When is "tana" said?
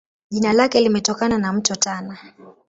1.75-2.17